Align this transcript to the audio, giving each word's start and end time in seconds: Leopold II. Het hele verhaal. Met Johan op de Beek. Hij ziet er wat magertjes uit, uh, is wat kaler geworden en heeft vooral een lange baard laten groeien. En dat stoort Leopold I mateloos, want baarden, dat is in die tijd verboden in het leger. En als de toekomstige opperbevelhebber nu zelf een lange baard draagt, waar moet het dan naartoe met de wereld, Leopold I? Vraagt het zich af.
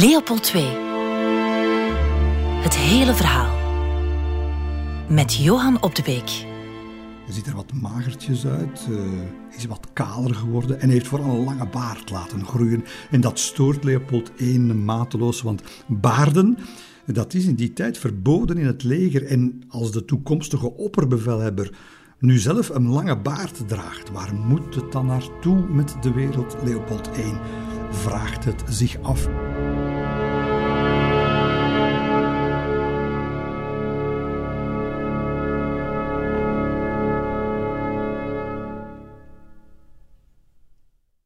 Leopold 0.00 0.52
II. 0.54 0.64
Het 2.62 2.76
hele 2.76 3.14
verhaal. 3.14 3.56
Met 5.08 5.34
Johan 5.34 5.82
op 5.82 5.94
de 5.94 6.02
Beek. 6.02 6.30
Hij 7.24 7.34
ziet 7.34 7.46
er 7.46 7.54
wat 7.54 7.72
magertjes 7.72 8.46
uit, 8.46 8.86
uh, 8.90 8.98
is 9.56 9.64
wat 9.64 9.88
kaler 9.92 10.34
geworden 10.34 10.80
en 10.80 10.88
heeft 10.88 11.06
vooral 11.06 11.30
een 11.30 11.44
lange 11.44 11.66
baard 11.66 12.10
laten 12.10 12.44
groeien. 12.44 12.84
En 13.10 13.20
dat 13.20 13.38
stoort 13.38 13.84
Leopold 13.84 14.30
I 14.40 14.58
mateloos, 14.58 15.42
want 15.42 15.62
baarden, 15.86 16.58
dat 17.06 17.34
is 17.34 17.44
in 17.44 17.54
die 17.54 17.72
tijd 17.72 17.98
verboden 17.98 18.58
in 18.58 18.66
het 18.66 18.82
leger. 18.82 19.26
En 19.26 19.62
als 19.68 19.92
de 19.92 20.04
toekomstige 20.04 20.76
opperbevelhebber 20.76 21.72
nu 22.18 22.38
zelf 22.38 22.68
een 22.68 22.88
lange 22.88 23.18
baard 23.18 23.68
draagt, 23.68 24.10
waar 24.10 24.34
moet 24.34 24.74
het 24.74 24.92
dan 24.92 25.06
naartoe 25.06 25.66
met 25.68 25.96
de 26.00 26.12
wereld, 26.12 26.56
Leopold 26.64 27.10
I? 27.16 27.32
Vraagt 27.90 28.44
het 28.44 28.62
zich 28.68 29.02
af. 29.02 29.28